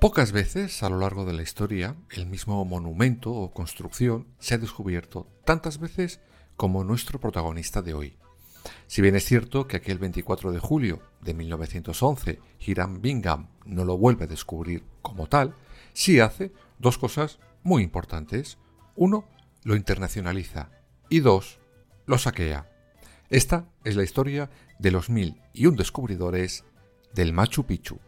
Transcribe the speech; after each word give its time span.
Pocas 0.00 0.32
veces 0.32 0.82
a 0.82 0.88
lo 0.88 0.98
largo 0.98 1.26
de 1.26 1.34
la 1.34 1.42
historia 1.42 1.94
el 2.12 2.24
mismo 2.24 2.64
monumento 2.64 3.34
o 3.34 3.52
construcción 3.52 4.28
se 4.38 4.54
ha 4.54 4.58
descubierto 4.58 5.26
tantas 5.44 5.78
veces 5.78 6.20
como 6.56 6.84
nuestro 6.84 7.20
protagonista 7.20 7.82
de 7.82 7.92
hoy. 7.92 8.16
Si 8.86 9.02
bien 9.02 9.14
es 9.14 9.26
cierto 9.26 9.66
que 9.66 9.76
aquel 9.76 9.98
24 9.98 10.52
de 10.52 10.58
julio 10.58 11.02
de 11.20 11.34
1911 11.34 12.40
Hiram 12.60 13.02
Bingham 13.02 13.48
no 13.66 13.84
lo 13.84 13.98
vuelve 13.98 14.24
a 14.24 14.28
descubrir 14.28 14.84
como 15.02 15.26
tal, 15.26 15.54
sí 15.92 16.18
hace 16.18 16.50
dos 16.78 16.96
cosas 16.96 17.38
muy 17.62 17.82
importantes. 17.82 18.56
Uno, 18.96 19.28
lo 19.64 19.76
internacionaliza 19.76 20.70
y 21.10 21.20
dos, 21.20 21.60
lo 22.06 22.16
saquea. 22.16 22.72
Esta 23.28 23.66
es 23.84 23.96
la 23.96 24.04
historia 24.04 24.48
de 24.78 24.92
los 24.92 25.10
mil 25.10 25.42
y 25.52 25.66
un 25.66 25.76
descubridores 25.76 26.64
del 27.12 27.34
Machu 27.34 27.64
Picchu. 27.64 28.00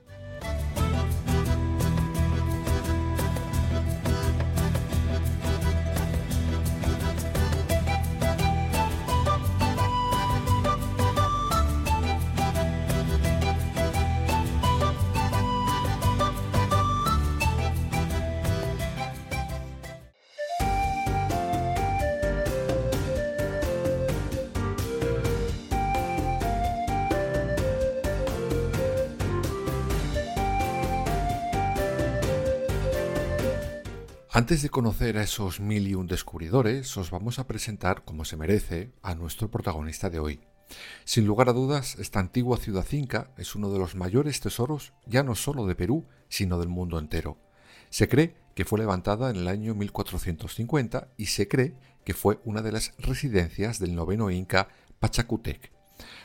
Antes 34.34 34.62
de 34.62 34.70
conocer 34.70 35.18
a 35.18 35.22
esos 35.22 35.60
mil 35.60 35.86
y 35.86 35.94
un 35.94 36.06
descubridores, 36.06 36.96
os 36.96 37.10
vamos 37.10 37.38
a 37.38 37.46
presentar, 37.46 38.02
como 38.02 38.24
se 38.24 38.38
merece, 38.38 38.90
a 39.02 39.14
nuestro 39.14 39.50
protagonista 39.50 40.08
de 40.08 40.20
hoy. 40.20 40.40
Sin 41.04 41.26
lugar 41.26 41.50
a 41.50 41.52
dudas, 41.52 41.96
esta 41.98 42.18
antigua 42.18 42.56
ciudad 42.56 42.86
inca 42.92 43.30
es 43.36 43.54
uno 43.54 43.70
de 43.70 43.78
los 43.78 43.94
mayores 43.94 44.40
tesoros 44.40 44.94
ya 45.04 45.22
no 45.22 45.34
solo 45.34 45.66
de 45.66 45.74
Perú, 45.74 46.06
sino 46.30 46.58
del 46.58 46.70
mundo 46.70 46.98
entero. 46.98 47.36
Se 47.90 48.08
cree 48.08 48.34
que 48.54 48.64
fue 48.64 48.78
levantada 48.78 49.28
en 49.28 49.36
el 49.36 49.48
año 49.48 49.74
1450 49.74 51.08
y 51.18 51.26
se 51.26 51.46
cree 51.46 51.76
que 52.02 52.14
fue 52.14 52.40
una 52.46 52.62
de 52.62 52.72
las 52.72 52.94
residencias 52.96 53.80
del 53.80 53.94
noveno 53.94 54.30
inca 54.30 54.68
Pachacutec. 54.98 55.70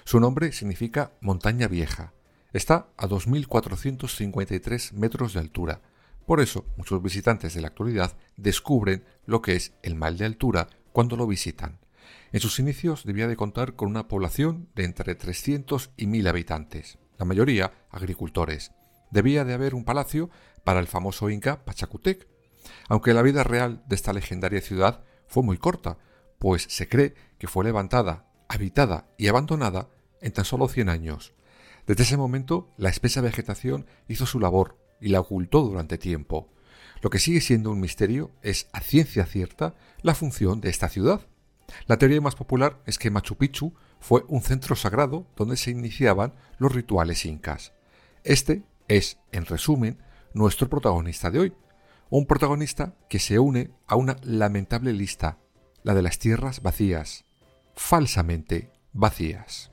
Su 0.06 0.22
nombre 0.22 0.54
significa 0.54 1.12
montaña 1.20 1.68
vieja. 1.68 2.14
Está 2.54 2.88
a 2.96 3.06
2.453 3.06 4.94
metros 4.94 5.34
de 5.34 5.42
altura, 5.42 5.82
por 6.28 6.42
eso, 6.42 6.66
muchos 6.76 7.02
visitantes 7.02 7.54
de 7.54 7.62
la 7.62 7.70
actualidad 7.70 8.18
descubren 8.36 9.06
lo 9.26 9.42
que 9.42 9.56
es 9.56 9.72
el 9.82 9.96
mal 9.96 10.18
de 10.18 10.26
altura 10.26 10.68
cuando 10.92 11.16
lo 11.16 11.26
visitan. 11.26 11.80
En 12.34 12.42
sus 12.42 12.60
inicios 12.60 13.06
debía 13.06 13.30
de 13.30 13.38
contar 13.38 13.76
con 13.76 13.88
una 13.88 14.10
población 14.10 14.68
de 14.76 14.84
entre 14.84 15.16
300 15.16 15.92
y 15.96 16.06
1000 16.06 16.28
habitantes, 16.28 17.00
la 17.18 17.24
mayoría 17.24 17.72
agricultores. 17.92 18.74
Debía 19.10 19.46
de 19.46 19.54
haber 19.54 19.74
un 19.74 19.86
palacio 19.86 20.30
para 20.66 20.82
el 20.82 20.88
famoso 20.88 21.30
inca 21.30 21.64
Pachacutec, 21.64 22.28
aunque 22.90 23.14
la 23.14 23.22
vida 23.22 23.46
real 23.46 23.82
de 23.88 23.96
esta 23.96 24.12
legendaria 24.12 24.60
ciudad 24.60 25.06
fue 25.28 25.44
muy 25.44 25.58
corta, 25.58 25.98
pues 26.40 26.64
se 26.68 26.90
cree 26.90 27.14
que 27.38 27.48
fue 27.48 27.64
levantada, 27.64 28.28
habitada 28.50 29.08
y 29.18 29.30
abandonada 29.30 29.88
en 30.20 30.34
tan 30.34 30.44
solo 30.44 30.68
100 30.68 30.90
años. 30.90 31.34
Desde 31.86 32.04
ese 32.04 32.18
momento, 32.18 32.70
la 32.76 32.90
espesa 32.90 33.22
vegetación 33.22 33.86
hizo 34.10 34.26
su 34.26 34.42
labor 34.42 34.87
y 35.00 35.10
la 35.10 35.20
ocultó 35.20 35.62
durante 35.62 35.98
tiempo. 35.98 36.50
Lo 37.02 37.10
que 37.10 37.20
sigue 37.20 37.42
siendo 37.42 37.72
un 37.72 37.80
misterio 37.80 38.32
es, 38.42 38.68
a 38.74 38.82
ciencia 38.82 39.26
cierta, 39.26 39.76
la 40.02 40.16
función 40.16 40.62
de 40.62 40.70
esta 40.70 40.90
ciudad. 40.90 41.22
La 41.86 41.98
teoría 41.98 42.22
más 42.22 42.36
popular 42.36 42.82
es 42.86 42.98
que 42.98 43.12
Machu 43.12 43.36
Picchu 43.36 43.74
fue 44.00 44.24
un 44.28 44.42
centro 44.42 44.76
sagrado 44.76 45.28
donde 45.36 45.58
se 45.58 45.72
iniciaban 45.72 46.34
los 46.58 46.74
rituales 46.74 47.26
incas. 47.26 47.74
Este 48.24 48.64
es, 48.88 49.20
en 49.32 49.46
resumen, 49.46 50.00
nuestro 50.34 50.70
protagonista 50.70 51.30
de 51.30 51.40
hoy. 51.40 51.54
Un 52.10 52.26
protagonista 52.26 52.96
que 53.10 53.20
se 53.20 53.38
une 53.38 53.72
a 53.86 53.96
una 53.96 54.16
lamentable 54.24 54.94
lista, 54.94 55.40
la 55.84 55.94
de 55.94 56.02
las 56.02 56.20
tierras 56.20 56.62
vacías, 56.62 57.26
falsamente 57.76 58.72
vacías. 58.94 59.70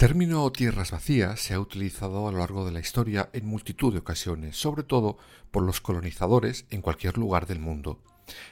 Término 0.00 0.50
tierras 0.50 0.92
vacías 0.92 1.40
se 1.40 1.52
ha 1.52 1.60
utilizado 1.60 2.26
a 2.26 2.32
lo 2.32 2.38
largo 2.38 2.64
de 2.64 2.72
la 2.72 2.80
historia 2.80 3.28
en 3.34 3.44
multitud 3.44 3.92
de 3.92 3.98
ocasiones, 3.98 4.56
sobre 4.56 4.82
todo 4.82 5.18
por 5.50 5.62
los 5.62 5.82
colonizadores 5.82 6.64
en 6.70 6.80
cualquier 6.80 7.18
lugar 7.18 7.46
del 7.46 7.58
mundo. 7.58 8.00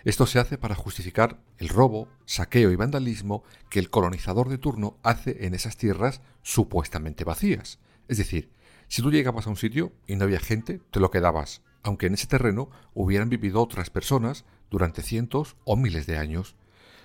Esto 0.04 0.26
se 0.26 0.40
hace 0.40 0.58
para 0.58 0.74
justificar 0.74 1.40
el 1.56 1.70
robo, 1.70 2.06
saqueo 2.26 2.70
y 2.70 2.76
vandalismo 2.76 3.44
que 3.70 3.78
el 3.78 3.88
colonizador 3.88 4.50
de 4.50 4.58
turno 4.58 4.98
hace 5.02 5.46
en 5.46 5.54
esas 5.54 5.78
tierras 5.78 6.20
supuestamente 6.42 7.24
vacías. 7.24 7.78
Es 8.08 8.18
decir, 8.18 8.50
si 8.86 9.00
tú 9.00 9.10
llegabas 9.10 9.46
a 9.46 9.50
un 9.50 9.56
sitio 9.56 9.94
y 10.06 10.16
no 10.16 10.24
había 10.24 10.40
gente, 10.40 10.82
te 10.90 11.00
lo 11.00 11.10
quedabas, 11.10 11.62
aunque 11.82 12.08
en 12.08 12.12
ese 12.12 12.26
terreno 12.26 12.68
hubieran 12.92 13.30
vivido 13.30 13.62
otras 13.62 13.88
personas 13.88 14.44
durante 14.70 15.00
cientos 15.00 15.56
o 15.64 15.76
miles 15.76 16.04
de 16.04 16.18
años. 16.18 16.56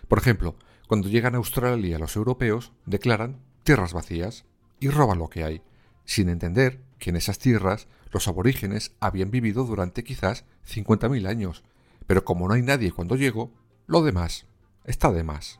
Por 0.10 0.18
ejemplo, 0.18 0.58
cuando 0.90 1.08
llegan 1.08 1.34
a 1.34 1.38
Australia 1.38 1.98
los 1.98 2.18
europeos, 2.18 2.74
declaran 2.86 3.40
tierras 3.64 3.94
vacías 3.94 4.46
y 4.80 4.90
roban 4.90 5.20
lo 5.20 5.30
que 5.30 5.44
hay, 5.44 5.62
sin 6.06 6.30
entender 6.30 6.80
que 7.00 7.10
en 7.10 7.16
esas 7.16 7.40
tierras 7.40 7.88
los 8.12 8.28
aborígenes 8.28 8.94
habían 9.00 9.32
vivido 9.32 9.66
durante 9.66 10.04
quizás 10.04 10.46
50.000 10.68 11.28
años, 11.28 11.64
pero 12.08 12.24
como 12.24 12.48
no 12.48 12.54
hay 12.54 12.62
nadie 12.62 12.92
cuando 12.92 13.16
llego, 13.16 13.52
lo 13.88 14.04
demás 14.04 14.46
está 14.86 15.12
de 15.12 15.24
más. 15.24 15.60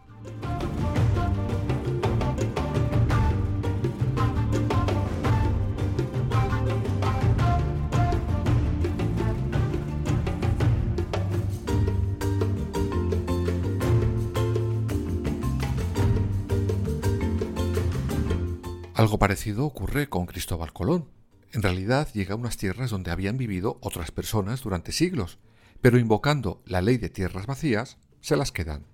Algo 19.04 19.20
parecido 19.20 19.66
ocurre 19.66 20.08
con 20.08 20.26
Cristóbal 20.26 20.72
Colón. 20.72 21.10
En 21.52 21.62
realidad 21.62 22.08
llega 22.14 22.36
a 22.36 22.38
unas 22.38 22.56
tierras 22.56 22.90
donde 22.90 23.12
habían 23.12 23.36
vivido 23.36 23.78
otras 23.82 24.12
personas 24.12 24.62
durante 24.62 24.94
siglos, 24.94 25.40
pero 25.82 25.98
invocando 26.00 26.64
la 26.66 26.82
ley 26.82 26.96
de 26.96 27.10
tierras 27.10 27.46
vacías, 27.46 27.98
se 28.22 28.38
las 28.38 28.54
quedan. 28.54 28.86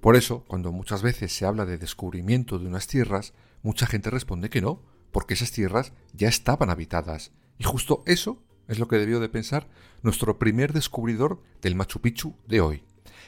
Por 0.00 0.16
eso, 0.16 0.46
cuando 0.48 0.72
muchas 0.72 1.02
veces 1.02 1.34
se 1.34 1.44
habla 1.44 1.66
de 1.66 1.76
descubrimiento 1.76 2.58
de 2.58 2.68
unas 2.68 2.86
tierras, 2.86 3.34
mucha 3.62 3.84
gente 3.84 4.08
responde 4.08 4.48
que 4.48 4.62
no, 4.62 4.80
porque 5.12 5.34
esas 5.34 5.52
tierras 5.52 5.92
ya 6.14 6.28
estaban 6.28 6.70
habitadas. 6.70 7.32
Y 7.58 7.64
justo 7.64 8.02
eso 8.06 8.42
es 8.66 8.78
lo 8.78 8.88
que 8.88 8.96
debió 8.96 9.20
de 9.20 9.28
pensar 9.28 9.68
nuestro 10.00 10.38
primer 10.38 10.72
descubridor 10.72 11.42
del 11.60 11.74
Machu 11.74 12.00
Picchu 12.00 12.34
de 12.48 12.62
hoy. 12.62 12.82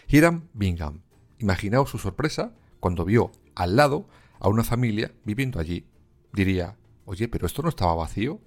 Hiram 0.09 0.49
Bingham. 0.55 1.03
Imaginaos 1.41 1.91
su 1.91 1.99
sorpresa 1.99 2.55
cuando 2.81 3.05
vio 3.05 3.33
al 3.55 3.77
lado 3.77 4.09
a 4.41 4.49
una 4.49 4.65
familia 4.65 5.13
viviendo 5.27 5.61
allí. 5.61 5.92
Diría, 6.33 6.77
oye, 7.05 7.29
pero 7.29 7.47
esto 7.47 7.63
no 7.63 7.69
estaba 7.69 7.95
vacío. 7.95 8.41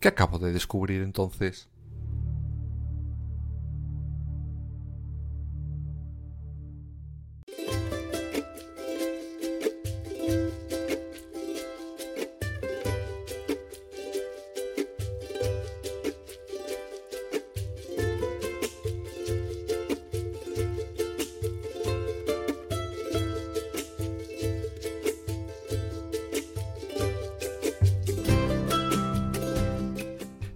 ¿Qué 0.00 0.08
acabo 0.08 0.38
de 0.38 0.52
descubrir 0.52 1.02
entonces? 1.02 1.68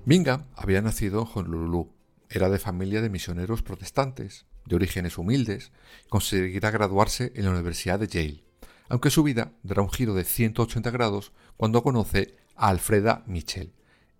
Bingham 0.08 0.46
había 0.56 0.80
nacido 0.80 1.20
en 1.20 1.28
Honolulu. 1.34 1.92
Era 2.30 2.48
de 2.48 2.58
familia 2.58 3.02
de 3.02 3.10
misioneros 3.10 3.62
protestantes, 3.62 4.46
de 4.64 4.76
orígenes 4.76 5.18
humildes, 5.18 5.70
conseguirá 6.08 6.70
graduarse 6.70 7.30
en 7.34 7.44
la 7.44 7.50
Universidad 7.50 7.98
de 7.98 8.06
Yale, 8.06 8.44
aunque 8.88 9.10
su 9.10 9.22
vida 9.22 9.52
dará 9.62 9.82
un 9.82 9.90
giro 9.90 10.14
de 10.14 10.24
180 10.24 10.90
grados 10.92 11.32
cuando 11.58 11.82
conoce 11.82 12.38
a 12.56 12.70
Alfreda 12.70 13.22
Mitchell. 13.26 13.74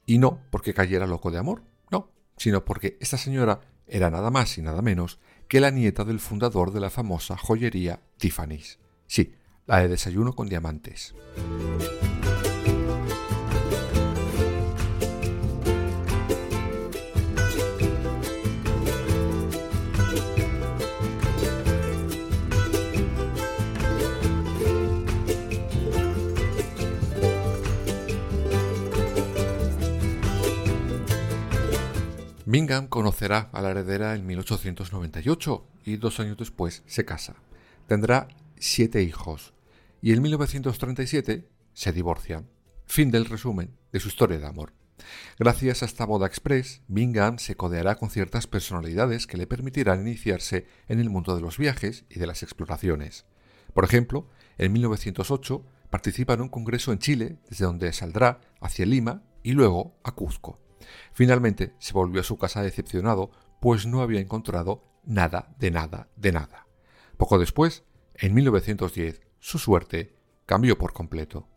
Y 0.05 0.19
no 0.19 0.43
porque 0.51 0.75
cayera 0.75 1.07
loco 1.07 1.31
de 1.31 1.39
amor, 1.39 1.63
no, 1.91 2.11
sino 2.37 2.67
porque 2.67 2.99
esta 3.01 3.17
señora 3.17 3.63
era 3.87 4.11
nada 4.11 4.31
más 4.31 4.59
y 4.59 4.61
nada 4.61 4.83
menos 4.83 5.19
que 5.49 5.59
la 5.59 5.71
nieta 5.71 6.05
del 6.05 6.21
fundador 6.21 6.71
de 6.71 6.81
la 6.81 6.91
famosa 6.91 7.39
joyería 7.39 8.03
Tiffany's. 8.19 8.79
Sí, 9.07 9.37
la 9.67 9.79
de 9.79 9.89
desayuno 9.89 10.35
con 10.35 10.51
diamantes. 10.51 11.15
Bingham 32.59 32.89
conocerá 32.89 33.51
a 33.53 33.63
la 33.63 33.71
heredera 33.71 34.17
en 34.17 34.27
1898 34.27 35.65
y 35.85 35.97
dos 35.97 36.19
años 36.19 36.37
después 36.37 36.83
se 36.89 37.05
casa. 37.05 37.37
Tendrá 37.87 38.27
siete 38.59 39.01
hijos 39.05 39.55
y 40.03 40.13
en 40.13 40.23
1937 40.23 41.49
se 41.73 41.93
divorcian. 41.93 42.49
Fin 42.85 43.13
del 43.13 43.27
resumen 43.27 43.77
de 43.93 44.01
su 44.01 44.09
historia 44.09 44.41
de 44.41 44.47
amor. 44.49 44.73
Gracias 45.39 45.85
a 45.85 45.87
esta 45.87 46.05
boda 46.05 46.27
express, 46.27 46.83
Bingham 46.89 47.39
se 47.39 47.55
codeará 47.55 47.95
con 47.95 48.11
ciertas 48.11 48.49
personalidades 48.49 49.29
que 49.29 49.37
le 49.37 49.47
permitirán 49.47 50.01
iniciarse 50.01 50.67
en 50.89 50.99
el 50.99 51.11
mundo 51.11 51.37
de 51.37 51.43
los 51.43 51.59
viajes 51.59 52.07
y 52.11 52.19
de 52.19 52.27
las 52.27 52.43
exploraciones. 52.43 53.25
Por 53.73 53.85
ejemplo, 53.85 54.27
en 54.57 54.73
1908 54.73 55.65
participa 55.91 56.35
en 56.35 56.41
un 56.41 56.49
congreso 56.49 56.91
en 56.91 56.99
Chile, 56.99 57.39
desde 57.49 57.67
donde 57.67 57.93
saldrá 57.93 58.41
hacia 58.61 58.85
Lima 58.85 59.23
y 59.45 59.53
luego 59.53 59.95
a 60.03 60.11
Cuzco. 60.11 60.59
Finalmente 61.13 61.75
se 61.79 61.93
volvió 61.93 62.21
a 62.21 62.25
su 62.25 62.39
casa 62.39 62.63
decepcionado, 62.63 63.31
pues 63.61 63.87
no 63.87 64.03
había 64.03 64.21
encontrado 64.21 64.85
nada 65.05 65.55
de 65.59 65.71
nada 65.71 66.09
de 66.17 66.33
nada. 66.33 66.67
Poco 67.17 67.39
después, 67.39 67.85
en 68.15 68.35
1910, 68.35 69.23
su 69.39 69.59
suerte 69.59 70.15
cambió 70.47 70.79
por 70.79 70.93
completo. 70.93 71.49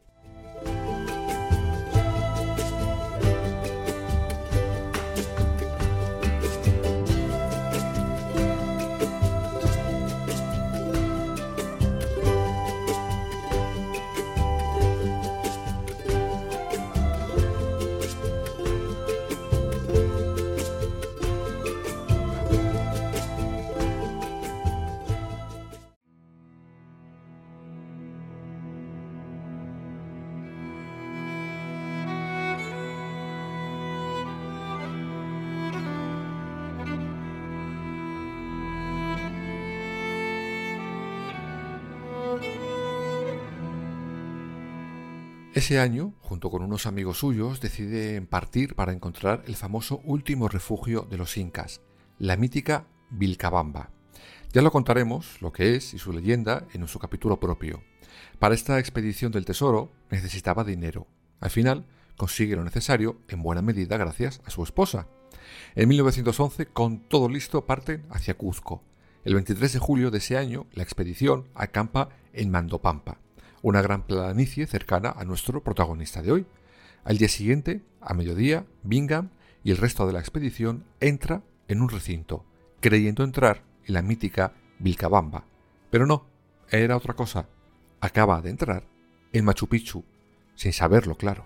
Ese 45.62 45.78
año, 45.78 46.16
junto 46.22 46.50
con 46.50 46.64
unos 46.64 46.88
amigos 46.88 47.20
suyos, 47.20 47.62
decide 47.62 48.20
partir 48.24 48.74
para 48.74 48.94
encontrar 48.94 49.44
el 49.46 49.56
famoso 49.56 50.02
último 50.04 50.48
refugio 50.48 51.04
de 51.08 51.18
los 51.18 51.38
incas, 51.38 51.82
la 52.18 52.36
mítica 52.36 52.88
Vilcabamba. 53.12 53.92
Ya 54.54 54.64
lo 54.64 54.72
contaremos, 54.72 55.40
lo 55.40 55.52
que 55.52 55.76
es 55.76 55.94
y 55.94 56.00
su 56.00 56.14
leyenda, 56.14 56.66
en 56.74 56.88
su 56.88 56.98
capítulo 56.98 57.40
propio. 57.40 57.84
Para 58.40 58.56
esta 58.56 58.80
expedición 58.80 59.32
del 59.32 59.46
tesoro 59.46 59.92
necesitaba 60.10 60.64
dinero. 60.64 61.06
Al 61.40 61.52
final, 61.52 61.86
consigue 62.18 62.56
lo 62.56 62.64
necesario, 62.64 63.22
en 63.28 63.44
buena 63.44 63.62
medida 63.62 63.98
gracias 63.98 64.42
a 64.46 64.50
su 64.50 64.64
esposa. 64.64 65.10
En 65.76 65.90
1911, 65.90 66.66
con 66.66 67.08
todo 67.08 67.30
listo, 67.30 67.68
parten 67.68 68.04
hacia 68.10 68.34
Cuzco. 68.34 68.82
El 69.24 69.36
23 69.36 69.74
de 69.74 69.80
julio 69.80 70.10
de 70.10 70.18
ese 70.18 70.38
año, 70.38 70.66
la 70.74 70.82
expedición 70.82 71.50
acampa 71.54 72.10
en 72.34 72.50
Mandopampa 72.50 73.20
una 73.62 73.82
gran 73.82 74.04
planicie 74.04 74.68
cercana 74.68 75.14
a 75.16 75.24
nuestro 75.26 75.64
protagonista 75.64 76.22
de 76.22 76.32
hoy. 76.32 76.46
Al 77.04 77.18
día 77.18 77.30
siguiente, 77.30 77.82
a 78.00 78.14
mediodía, 78.14 78.66
Bingham 78.84 79.30
y 79.64 79.72
el 79.72 79.78
resto 79.78 80.08
de 80.08 80.14
la 80.14 80.20
expedición 80.20 80.86
entra 81.00 81.44
en 81.68 81.82
un 81.82 81.90
recinto, 81.90 82.46
creyendo 82.80 83.24
entrar 83.24 83.64
en 83.86 83.94
la 83.94 84.02
mítica 84.02 84.54
Vilcabamba. 84.80 85.46
Pero 85.90 86.06
no, 86.06 86.26
era 86.70 86.98
otra 86.98 87.16
cosa. 87.16 87.48
Acaba 88.00 88.42
de 88.42 88.50
entrar 88.50 88.84
en 89.34 89.46
Machu 89.46 89.68
Picchu, 89.68 90.04
sin 90.56 90.74
saberlo 90.74 91.16
claro. 91.16 91.44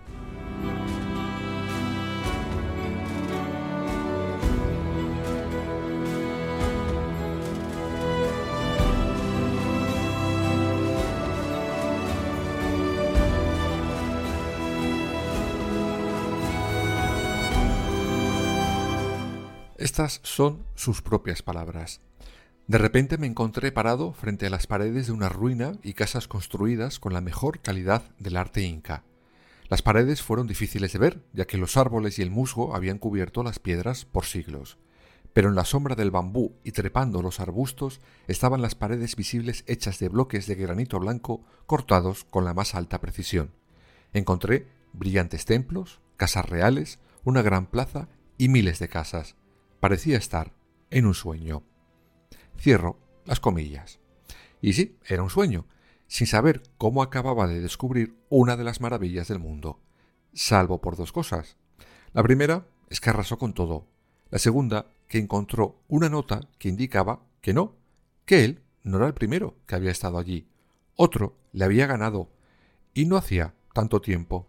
Estas 19.96 20.20
son 20.24 20.66
sus 20.74 21.00
propias 21.00 21.40
palabras. 21.40 22.02
De 22.66 22.76
repente 22.76 23.16
me 23.16 23.26
encontré 23.26 23.72
parado 23.72 24.12
frente 24.12 24.46
a 24.46 24.50
las 24.50 24.66
paredes 24.66 25.06
de 25.06 25.14
una 25.14 25.30
ruina 25.30 25.72
y 25.82 25.94
casas 25.94 26.28
construidas 26.28 27.00
con 27.00 27.14
la 27.14 27.22
mejor 27.22 27.60
calidad 27.60 28.02
del 28.18 28.36
arte 28.36 28.60
inca. 28.60 29.04
Las 29.70 29.80
paredes 29.80 30.20
fueron 30.20 30.46
difíciles 30.46 30.92
de 30.92 30.98
ver, 30.98 31.22
ya 31.32 31.46
que 31.46 31.56
los 31.56 31.78
árboles 31.78 32.18
y 32.18 32.22
el 32.22 32.30
musgo 32.30 32.76
habían 32.76 32.98
cubierto 32.98 33.42
las 33.42 33.58
piedras 33.58 34.04
por 34.04 34.26
siglos. 34.26 34.76
Pero 35.32 35.48
en 35.48 35.54
la 35.54 35.64
sombra 35.64 35.94
del 35.94 36.10
bambú 36.10 36.52
y 36.62 36.72
trepando 36.72 37.22
los 37.22 37.40
arbustos 37.40 38.02
estaban 38.28 38.60
las 38.60 38.74
paredes 38.74 39.16
visibles 39.16 39.64
hechas 39.66 39.98
de 39.98 40.10
bloques 40.10 40.46
de 40.46 40.56
granito 40.56 41.00
blanco 41.00 41.42
cortados 41.64 42.24
con 42.24 42.44
la 42.44 42.52
más 42.52 42.74
alta 42.74 43.00
precisión. 43.00 43.52
Encontré 44.12 44.68
brillantes 44.92 45.46
templos, 45.46 46.00
casas 46.18 46.46
reales, 46.46 46.98
una 47.24 47.40
gran 47.40 47.64
plaza 47.64 48.10
y 48.36 48.50
miles 48.50 48.78
de 48.78 48.90
casas 48.90 49.35
parecía 49.80 50.18
estar 50.18 50.52
en 50.90 51.06
un 51.06 51.14
sueño. 51.14 51.62
Cierro 52.58 52.98
las 53.24 53.40
comillas. 53.40 54.00
Y 54.60 54.72
sí, 54.72 54.98
era 55.06 55.22
un 55.22 55.30
sueño, 55.30 55.66
sin 56.06 56.26
saber 56.26 56.62
cómo 56.78 57.02
acababa 57.02 57.46
de 57.46 57.60
descubrir 57.60 58.16
una 58.28 58.56
de 58.56 58.64
las 58.64 58.80
maravillas 58.80 59.28
del 59.28 59.38
mundo, 59.38 59.80
salvo 60.32 60.80
por 60.80 60.96
dos 60.96 61.12
cosas. 61.12 61.56
La 62.12 62.22
primera 62.22 62.66
es 62.88 63.00
que 63.00 63.10
arrasó 63.10 63.38
con 63.38 63.52
todo. 63.52 63.86
La 64.30 64.38
segunda, 64.38 64.86
que 65.08 65.18
encontró 65.18 65.82
una 65.88 66.08
nota 66.08 66.40
que 66.58 66.68
indicaba 66.68 67.20
que 67.40 67.52
no, 67.52 67.76
que 68.24 68.44
él 68.44 68.62
no 68.82 68.98
era 68.98 69.06
el 69.06 69.14
primero 69.14 69.56
que 69.66 69.74
había 69.74 69.90
estado 69.90 70.18
allí. 70.18 70.48
Otro 70.96 71.36
le 71.52 71.64
había 71.64 71.86
ganado, 71.86 72.30
y 72.94 73.04
no 73.04 73.16
hacía 73.16 73.54
tanto 73.74 74.00
tiempo. 74.00 74.48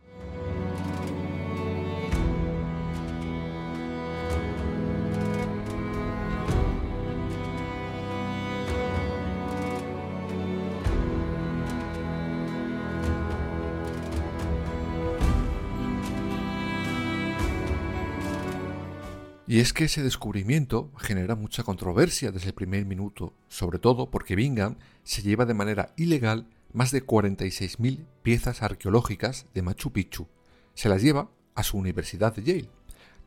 Y 19.57 19.59
es 19.59 19.73
que 19.73 19.85
ese 19.85 20.03
descubrimiento 20.03 20.91
genera 20.99 21.35
mucha 21.35 21.63
controversia 21.63 22.31
desde 22.31 22.49
el 22.49 22.53
primer 22.53 22.85
minuto, 22.85 23.33
sobre 23.47 23.79
todo 23.79 24.11
porque 24.11 24.35
Bingham 24.35 24.77
se 25.03 25.23
lleva 25.23 25.47
de 25.47 25.55
manera 25.55 25.95
ilegal 25.97 26.45
más 26.73 26.91
de 26.91 27.03
46.000 27.03 28.05
piezas 28.21 28.61
arqueológicas 28.61 29.47
de 29.55 29.63
Machu 29.63 29.91
Picchu. 29.91 30.27
Se 30.75 30.89
las 30.89 31.01
lleva 31.01 31.31
a 31.55 31.63
su 31.63 31.79
Universidad 31.79 32.35
de 32.35 32.43
Yale. 32.43 32.69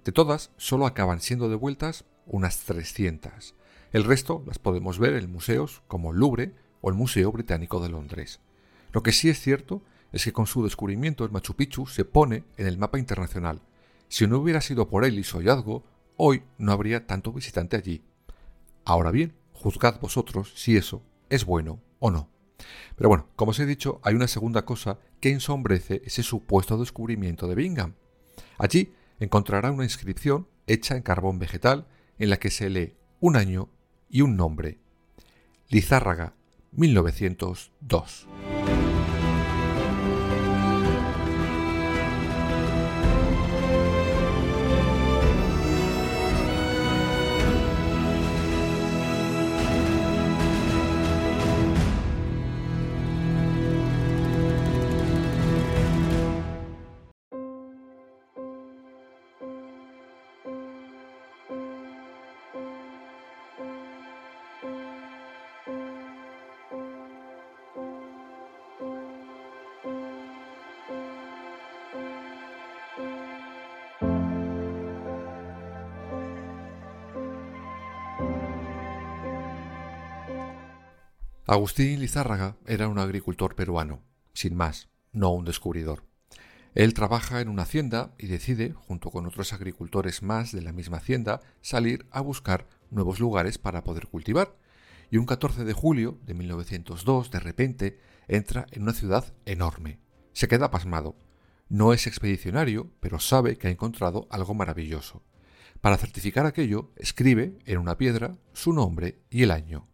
De 0.04 0.12
todas, 0.12 0.52
solo 0.56 0.87
acaban 0.87 1.20
siendo 1.20 1.49
devueltas 1.49 2.04
unas 2.26 2.60
300. 2.60 3.56
El 3.90 4.04
resto 4.04 4.44
las 4.46 4.60
podemos 4.60 5.00
ver 5.00 5.14
en 5.14 5.32
museos 5.32 5.82
como 5.88 6.12
el 6.12 6.18
Louvre 6.18 6.54
o 6.80 6.90
el 6.90 6.94
Museo 6.94 7.32
Británico 7.32 7.80
de 7.80 7.88
Londres. 7.88 8.38
Lo 8.92 9.02
que 9.02 9.10
sí 9.10 9.28
es 9.30 9.40
cierto 9.40 9.82
es 10.12 10.22
que 10.22 10.32
con 10.32 10.46
su 10.46 10.62
descubrimiento 10.62 11.25
el 11.25 11.32
Machu 11.32 11.56
Picchu 11.56 11.87
se 11.87 12.04
pone 12.04 12.44
en 12.56 12.68
el 12.68 12.78
mapa 12.78 13.00
internacional. 13.00 13.62
Si 14.06 14.28
no 14.28 14.38
hubiera 14.38 14.60
sido 14.60 14.88
por 14.88 15.04
él 15.04 15.18
y 15.18 15.25
su 15.25 15.38
hallazgo, 15.38 15.82
hoy 16.23 16.43
no 16.59 16.73
habría 16.73 17.07
tanto 17.07 17.33
visitante 17.33 17.77
allí. 17.77 18.05
Ahora 18.85 19.11
bien, 19.11 19.35
juzgad 19.55 19.99
vosotros 20.00 20.53
si 20.55 20.77
eso 20.77 21.03
es 21.31 21.47
bueno 21.47 21.81
o 21.99 22.11
no. 22.11 22.29
Pero 22.95 23.09
bueno, 23.09 23.29
como 23.37 23.53
os 23.53 23.61
he 23.61 23.65
dicho, 23.65 24.00
hay 24.03 24.15
una 24.15 24.29
segunda 24.29 24.67
cosa 24.67 24.99
que 25.19 25.31
ensombrece 25.31 26.03
ese 26.05 26.23
supuesto 26.23 26.77
descubrimiento 26.77 27.49
de 27.49 27.55
Bingham. 27.55 27.95
Allí 28.59 28.93
encontrará 29.19 29.71
una 29.71 29.85
inscripción 29.85 30.47
hecha 30.67 30.95
en 30.95 31.03
carbón 31.03 31.39
vegetal 31.39 31.87
en 32.19 32.29
la 32.29 32.37
que 32.37 32.50
se 32.50 32.69
lee 32.69 32.97
un 33.21 33.37
año 33.37 33.71
y 34.11 34.21
un 34.21 34.37
nombre. 34.37 34.79
Lizárraga, 35.69 36.35
1902. 36.73 38.29
Agustín 81.50 81.99
Lizárraga 81.99 82.57
era 82.64 82.87
un 82.87 83.00
agricultor 83.00 83.57
peruano, 83.57 84.04
sin 84.35 84.54
más, 84.54 84.88
no 85.11 85.30
un 85.30 85.45
descubridor. 85.45 86.04
Él 86.76 86.95
trabaja 86.95 87.40
en 87.40 87.49
una 87.49 87.62
hacienda 87.62 88.14
y 88.19 88.28
decide, 88.28 88.73
junto 88.73 89.11
con 89.11 89.26
otros 89.26 89.52
agricultores 89.52 90.23
más 90.23 90.52
de 90.52 90.62
la 90.62 90.71
misma 90.71 90.99
hacienda, 90.99 91.40
salir 91.61 92.07
a 92.12 92.21
buscar 92.21 92.69
nuevos 92.92 93.19
lugares 93.19 93.59
para 93.59 93.83
poder 93.83 94.07
cultivar. 94.07 94.54
Y 95.11 95.16
un 95.16 95.26
14 95.26 95.64
de 95.64 95.73
julio 95.73 96.21
de 96.25 96.35
1902, 96.35 97.33
de 97.33 97.40
repente, 97.40 97.99
entra 98.28 98.69
en 98.71 98.83
una 98.83 98.92
ciudad 98.92 99.35
enorme. 99.45 99.99
Se 100.33 100.47
queda 100.47 100.71
pasmado. 100.71 101.16
No 101.69 101.92
es 101.92 102.07
expedicionario, 102.07 102.92
pero 103.00 103.19
sabe 103.19 103.59
que 103.59 103.66
ha 103.66 103.73
encontrado 103.73 104.28
algo 104.30 104.54
maravilloso. 104.54 105.25
Para 105.80 105.97
certificar 105.97 106.47
aquello, 106.47 106.92
escribe 106.95 107.59
en 107.66 107.78
una 107.78 107.99
piedra 107.99 108.38
su 108.52 108.73
nombre 108.73 109.19
y 109.30 109.42
el 109.42 109.50
año. 109.50 109.88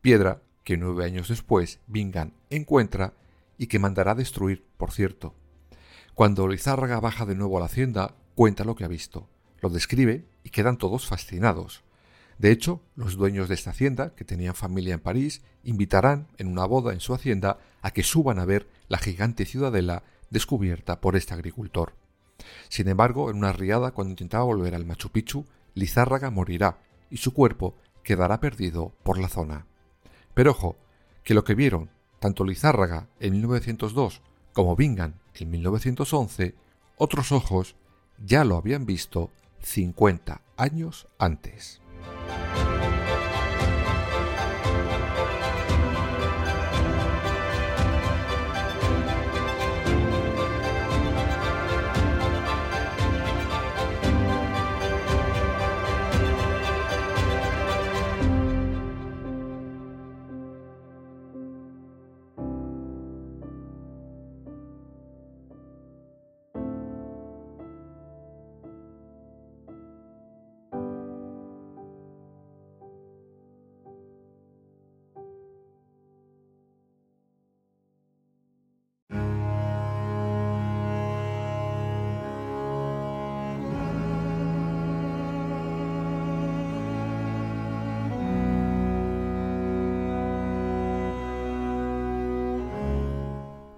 Piedra 0.00 0.42
que 0.64 0.76
nueve 0.76 1.04
años 1.04 1.28
después 1.28 1.80
Bingham 1.86 2.32
encuentra 2.50 3.14
y 3.58 3.66
que 3.66 3.78
mandará 3.78 4.14
destruir, 4.14 4.64
por 4.76 4.92
cierto. 4.92 5.34
Cuando 6.14 6.48
Lizárraga 6.48 7.00
baja 7.00 7.26
de 7.26 7.34
nuevo 7.34 7.56
a 7.56 7.60
la 7.60 7.66
hacienda, 7.66 8.14
cuenta 8.34 8.64
lo 8.64 8.74
que 8.74 8.84
ha 8.84 8.88
visto, 8.88 9.28
lo 9.60 9.70
describe 9.70 10.26
y 10.44 10.50
quedan 10.50 10.78
todos 10.78 11.06
fascinados. 11.06 11.82
De 12.38 12.50
hecho, 12.50 12.82
los 12.96 13.16
dueños 13.16 13.48
de 13.48 13.54
esta 13.54 13.70
hacienda, 13.70 14.14
que 14.14 14.24
tenían 14.24 14.54
familia 14.54 14.94
en 14.94 15.00
París, 15.00 15.42
invitarán 15.64 16.28
en 16.38 16.48
una 16.48 16.64
boda 16.64 16.92
en 16.92 17.00
su 17.00 17.14
hacienda 17.14 17.58
a 17.82 17.92
que 17.92 18.02
suban 18.02 18.38
a 18.38 18.44
ver 18.44 18.68
la 18.88 18.98
gigante 18.98 19.44
ciudadela 19.44 20.02
descubierta 20.30 21.00
por 21.00 21.14
este 21.14 21.34
agricultor. 21.34 21.94
Sin 22.68 22.88
embargo, 22.88 23.30
en 23.30 23.36
una 23.36 23.52
riada, 23.52 23.92
cuando 23.92 24.10
intentaba 24.10 24.44
volver 24.44 24.74
al 24.74 24.84
Machu 24.84 25.10
Picchu, 25.10 25.46
Lizárraga 25.74 26.30
morirá 26.30 26.78
y 27.10 27.18
su 27.18 27.32
cuerpo 27.32 27.76
quedará 28.02 28.40
perdido 28.40 28.92
por 29.04 29.18
la 29.18 29.28
zona. 29.28 29.66
Pero 30.34 30.52
ojo, 30.52 30.76
que 31.24 31.34
lo 31.34 31.44
que 31.44 31.54
vieron 31.54 31.90
tanto 32.18 32.44
Lizárraga 32.44 33.08
en 33.20 33.32
1902 33.32 34.22
como 34.52 34.76
Bingham 34.76 35.14
en 35.34 35.50
1911, 35.50 36.54
otros 36.96 37.32
ojos 37.32 37.74
ya 38.24 38.44
lo 38.44 38.56
habían 38.56 38.86
visto 38.86 39.30
50 39.62 40.40
años 40.56 41.08
antes. 41.18 41.81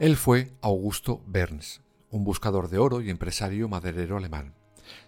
Él 0.04 0.18
fue 0.18 0.52
Augusto 0.60 1.22
Berns, 1.26 1.80
un 2.10 2.24
buscador 2.24 2.68
de 2.68 2.76
oro 2.76 3.00
y 3.00 3.08
empresario 3.08 3.70
maderero 3.70 4.18
alemán. 4.18 4.52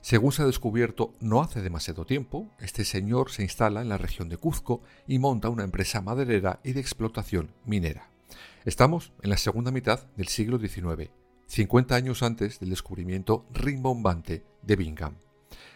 Según 0.00 0.32
se 0.32 0.40
ha 0.40 0.46
descubierto 0.46 1.12
no 1.20 1.42
hace 1.42 1.60
demasiado 1.60 2.06
tiempo, 2.06 2.50
este 2.60 2.82
señor 2.82 3.30
se 3.30 3.42
instala 3.42 3.82
en 3.82 3.90
la 3.90 3.98
región 3.98 4.30
de 4.30 4.38
Cuzco 4.38 4.80
y 5.06 5.18
monta 5.18 5.50
una 5.50 5.64
empresa 5.64 6.00
maderera 6.00 6.60
y 6.64 6.72
de 6.72 6.80
explotación 6.80 7.52
minera. 7.66 8.08
Estamos 8.64 9.12
en 9.22 9.28
la 9.28 9.36
segunda 9.36 9.70
mitad 9.70 10.06
del 10.16 10.28
siglo 10.28 10.58
XIX, 10.58 11.10
50 11.46 11.94
años 11.94 12.22
antes 12.22 12.58
del 12.58 12.70
descubrimiento 12.70 13.44
rimbombante 13.52 14.46
de 14.62 14.76
Bingham. 14.76 15.18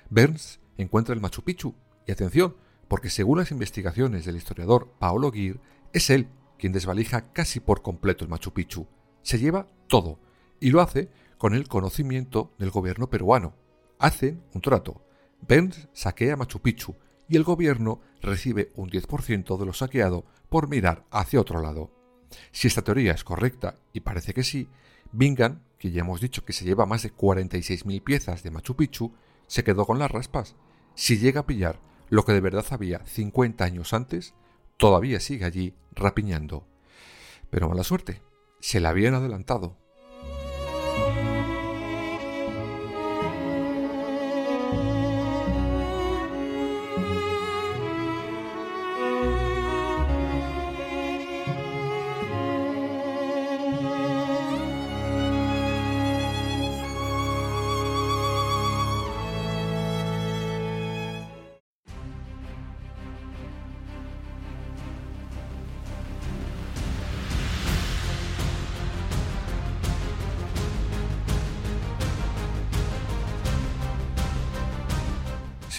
Berns 0.08 0.60
encuentra 0.78 1.14
el 1.14 1.20
Machu 1.20 1.42
Picchu 1.42 1.74
y 2.06 2.12
atención, 2.12 2.56
porque 2.88 3.10
según 3.10 3.36
las 3.36 3.50
investigaciones 3.50 4.24
del 4.24 4.36
historiador 4.36 4.94
Paolo 4.98 5.30
Gir, 5.30 5.60
es 5.92 6.08
él 6.08 6.26
quien 6.58 6.72
desvalija 6.72 7.34
casi 7.34 7.60
por 7.60 7.82
completo 7.82 8.24
el 8.24 8.30
Machu 8.30 8.52
Picchu, 8.54 8.86
se 9.22 9.38
lleva 9.38 9.66
todo 9.88 10.18
y 10.60 10.70
lo 10.70 10.80
hace 10.80 11.10
con 11.38 11.54
el 11.54 11.68
conocimiento 11.68 12.52
del 12.58 12.70
gobierno 12.70 13.08
peruano. 13.08 13.54
Hacen 13.98 14.42
un 14.54 14.60
trato. 14.60 15.02
Benz 15.46 15.88
saquea 15.92 16.36
Machu 16.36 16.60
Picchu 16.60 16.94
y 17.28 17.36
el 17.36 17.44
gobierno 17.44 18.00
recibe 18.20 18.70
un 18.74 18.90
10% 18.90 19.56
de 19.58 19.66
lo 19.66 19.72
saqueado 19.72 20.24
por 20.48 20.68
mirar 20.68 21.06
hacia 21.10 21.40
otro 21.40 21.62
lado. 21.62 21.90
Si 22.52 22.68
esta 22.68 22.82
teoría 22.82 23.12
es 23.12 23.24
correcta, 23.24 23.76
y 23.92 24.00
parece 24.00 24.34
que 24.34 24.42
sí, 24.42 24.68
Bingham, 25.12 25.62
que 25.78 25.90
ya 25.90 26.00
hemos 26.00 26.20
dicho 26.20 26.44
que 26.44 26.52
se 26.52 26.64
lleva 26.64 26.86
más 26.86 27.02
de 27.02 27.14
46.000 27.14 28.02
piezas 28.02 28.42
de 28.42 28.50
Machu 28.50 28.76
Picchu, 28.76 29.12
se 29.46 29.64
quedó 29.64 29.86
con 29.86 29.98
las 29.98 30.10
raspas. 30.10 30.56
Si 30.94 31.18
llega 31.18 31.40
a 31.40 31.46
pillar 31.46 31.80
lo 32.08 32.24
que 32.24 32.32
de 32.32 32.40
verdad 32.40 32.66
había 32.70 33.04
50 33.06 33.64
años 33.64 33.94
antes, 33.94 34.34
todavía 34.76 35.20
sigue 35.20 35.44
allí 35.44 35.74
rapiñando. 35.92 36.66
Pero 37.48 37.68
mala 37.68 37.84
suerte, 37.84 38.22
se 38.60 38.80
la 38.80 38.90
habían 38.90 39.14
adelantado. 39.14 39.79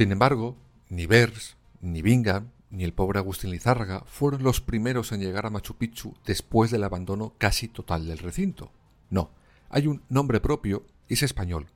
Sin 0.01 0.11
embargo, 0.11 0.57
ni 0.89 1.05
Bers, 1.05 1.57
ni 1.79 2.01
Bingham, 2.01 2.49
ni 2.71 2.83
el 2.83 2.91
pobre 2.91 3.19
Agustín 3.19 3.51
Lizárraga 3.51 4.03
fueron 4.07 4.41
los 4.41 4.59
primeros 4.59 5.11
en 5.11 5.19
llegar 5.19 5.45
a 5.45 5.51
Machu 5.51 5.75
Picchu 5.75 6.15
después 6.25 6.71
del 6.71 6.83
abandono 6.83 7.35
casi 7.37 7.67
total 7.67 8.07
del 8.07 8.17
recinto. 8.17 8.71
No, 9.11 9.29
hay 9.69 9.85
un 9.85 10.01
nombre 10.09 10.39
propio 10.39 10.87
y 11.07 11.13
es 11.13 11.21
español, 11.21 11.67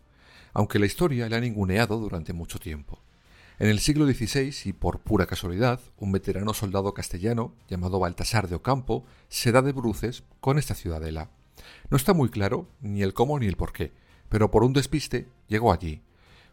aunque 0.54 0.80
la 0.80 0.88
historia 0.88 1.30
le 1.30 1.36
ha 1.36 1.40
ninguneado 1.40 2.00
durante 2.00 2.34
mucho 2.34 2.58
tiempo. 2.58 3.00
En 3.60 3.70
el 3.70 3.80
siglo 3.80 4.08
XVI, 4.08 4.52
y 4.66 4.74
por 4.74 5.02
pura 5.02 5.28
casualidad, 5.28 5.80
un 6.00 6.12
veterano 6.12 6.56
soldado 6.56 6.96
castellano 6.96 7.54
llamado 7.70 8.00
Baltasar 8.00 8.48
de 8.48 8.56
Ocampo 8.56 9.06
se 9.30 9.52
da 9.52 9.62
de 9.62 9.72
bruces 9.72 10.24
con 10.40 10.58
esta 10.58 10.74
ciudadela. 10.74 11.30
No 11.92 11.98
está 11.98 12.16
muy 12.16 12.30
claro 12.30 12.68
ni 12.82 13.04
el 13.04 13.14
cómo 13.14 13.38
ni 13.38 13.46
el 13.46 13.56
por 13.56 13.72
qué, 13.72 13.94
pero 14.30 14.50
por 14.50 14.64
un 14.64 14.74
despiste 14.74 15.28
llegó 15.48 15.72
allí. 15.72 16.02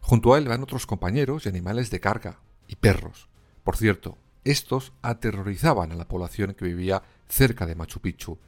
Junto 0.03 0.35
a 0.35 0.39
él 0.39 0.49
van 0.49 0.63
otros 0.63 0.85
compañeros 0.85 1.47
y 1.47 1.49
animales 1.49 1.91
de 1.91 2.01
carga, 2.01 2.41
y 2.69 2.77
perros. 2.77 3.29
Por 3.65 3.77
cierto, 3.77 4.19
estos 4.45 4.93
aterrorizaban 5.01 5.93
a 5.93 5.95
la 5.95 6.09
población 6.09 6.55
que 6.55 6.65
vivía 6.65 7.03
cerca 7.29 7.65
de 7.65 7.77
Machu 7.77 8.01
Picchu, 8.01 8.39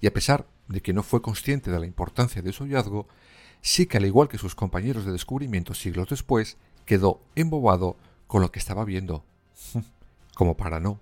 y 0.00 0.06
a 0.08 0.12
pesar 0.12 0.46
de 0.68 0.82
que 0.82 0.92
no 0.92 1.02
fue 1.02 1.22
consciente 1.22 1.70
de 1.70 1.78
la 1.78 1.86
importancia 1.86 2.42
de 2.42 2.52
su 2.52 2.64
hallazgo, 2.64 3.06
sí 3.62 3.86
que 3.86 3.96
al 3.96 4.04
igual 4.04 4.28
que 4.28 4.38
sus 4.38 4.54
compañeros 4.54 5.06
de 5.06 5.12
descubrimiento 5.12 5.72
siglos 5.72 6.08
después, 6.08 6.58
quedó 6.84 7.20
embobado 7.36 7.96
con 8.26 8.42
lo 8.42 8.50
que 8.50 8.58
estaba 8.58 8.84
viendo. 8.84 9.24
Como 10.34 10.56
para 10.56 10.80
no. 10.80 11.00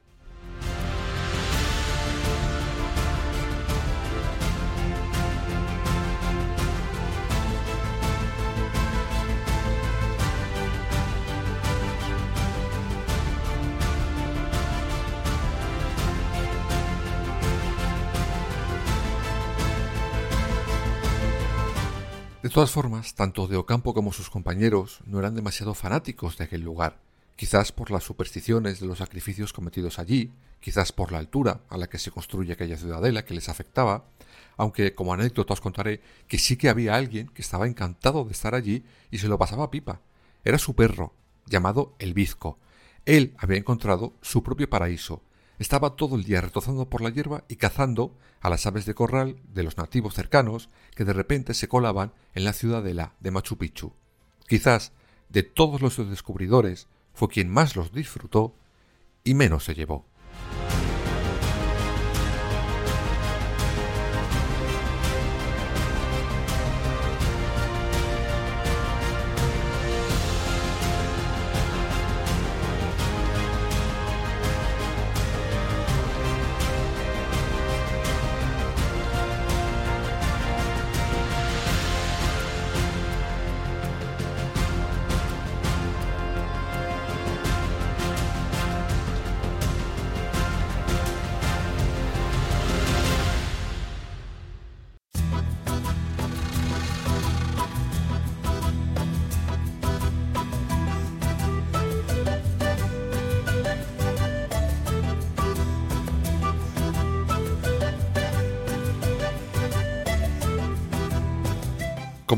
De 22.42 22.50
todas 22.50 22.72
formas, 22.72 23.14
tanto 23.14 23.46
de 23.46 23.56
Ocampo 23.56 23.94
como 23.94 24.12
sus 24.12 24.28
compañeros 24.28 24.98
no 25.06 25.20
eran 25.20 25.36
demasiado 25.36 25.74
fanáticos 25.74 26.36
de 26.36 26.42
aquel 26.42 26.62
lugar, 26.62 26.98
quizás 27.36 27.70
por 27.70 27.92
las 27.92 28.02
supersticiones 28.02 28.80
de 28.80 28.86
los 28.88 28.98
sacrificios 28.98 29.52
cometidos 29.52 30.00
allí, 30.00 30.32
quizás 30.58 30.90
por 30.90 31.12
la 31.12 31.18
altura 31.18 31.60
a 31.68 31.76
la 31.76 31.86
que 31.88 32.00
se 32.00 32.10
construye 32.10 32.52
aquella 32.52 32.76
ciudadela 32.76 33.24
que 33.24 33.34
les 33.34 33.48
afectaba, 33.48 34.06
aunque 34.56 34.92
como 34.92 35.14
anécdota 35.14 35.52
os 35.52 35.60
contaré 35.60 36.00
que 36.26 36.40
sí 36.40 36.56
que 36.56 36.68
había 36.68 36.96
alguien 36.96 37.28
que 37.28 37.42
estaba 37.42 37.68
encantado 37.68 38.24
de 38.24 38.32
estar 38.32 38.56
allí 38.56 38.82
y 39.12 39.18
se 39.18 39.28
lo 39.28 39.38
pasaba 39.38 39.70
pipa. 39.70 40.00
Era 40.44 40.58
su 40.58 40.74
perro, 40.74 41.14
llamado 41.46 41.94
el 42.00 42.12
Bizco. 42.12 42.58
Él 43.06 43.36
había 43.38 43.58
encontrado 43.58 44.14
su 44.20 44.42
propio 44.42 44.68
paraíso, 44.68 45.22
estaba 45.58 45.96
todo 45.96 46.16
el 46.16 46.24
día 46.24 46.40
retozando 46.40 46.88
por 46.88 47.00
la 47.00 47.10
hierba 47.10 47.44
y 47.48 47.56
cazando 47.56 48.16
a 48.40 48.50
las 48.50 48.66
aves 48.66 48.86
de 48.86 48.94
corral 48.94 49.36
de 49.52 49.62
los 49.62 49.76
nativos 49.76 50.14
cercanos 50.14 50.68
que 50.94 51.04
de 51.04 51.12
repente 51.12 51.54
se 51.54 51.68
colaban 51.68 52.12
en 52.34 52.44
la 52.44 52.52
ciudadela 52.52 53.14
de 53.20 53.30
Machu 53.30 53.56
Picchu. 53.56 53.92
Quizás 54.48 54.92
de 55.28 55.42
todos 55.42 55.80
los 55.80 55.96
descubridores 56.10 56.88
fue 57.14 57.28
quien 57.28 57.48
más 57.48 57.76
los 57.76 57.92
disfrutó 57.92 58.54
y 59.24 59.34
menos 59.34 59.64
se 59.64 59.74
llevó. 59.74 60.04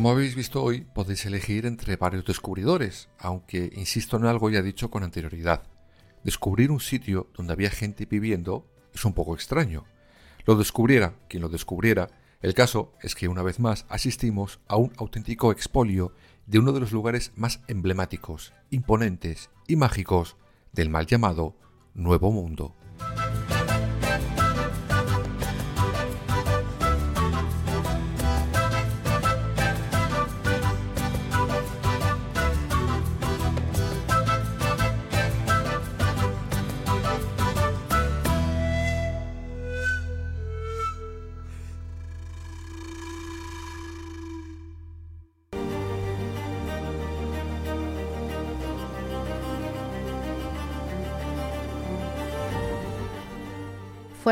Como 0.05 0.13
habéis 0.13 0.35
visto 0.35 0.63
hoy, 0.63 0.83
podéis 0.83 1.25
elegir 1.25 1.65
entre 1.65 1.97
varios 1.97 2.27
descubridores, 2.27 3.09
aunque 3.19 3.71
insisto 3.75 4.19
en 4.19 4.27
algo 4.27 4.51
ya 4.51 4.61
dicho 4.61 4.91
con 4.91 5.03
anterioridad. 5.03 5.63
Descubrir 6.23 6.71
un 6.71 6.81
sitio 6.81 7.31
donde 7.35 7.55
había 7.55 7.71
gente 7.71 8.05
viviendo 8.05 8.69
es 8.93 9.03
un 9.07 9.15
poco 9.15 9.35
extraño. 9.35 9.87
Lo 10.45 10.57
descubriera 10.57 11.15
quien 11.27 11.41
lo 11.41 11.49
descubriera, 11.49 12.11
el 12.43 12.53
caso 12.53 12.93
es 13.01 13.15
que 13.15 13.29
una 13.29 13.43
vez 13.43 13.61
más 13.61 13.87
asistimos 13.89 14.61
a 14.69 14.77
un 14.77 14.93
auténtico 14.99 15.51
expolio 15.51 16.13
de 16.45 16.59
uno 16.59 16.73
de 16.73 16.81
los 16.81 16.93
lugares 16.93 17.33
más 17.35 17.63
emblemáticos, 17.67 18.53
imponentes 18.69 19.49
y 19.67 19.77
mágicos 19.77 20.37
del 20.75 20.91
mal 20.91 21.07
llamado 21.07 21.57
Nuevo 21.95 22.31
Mundo. 22.31 22.77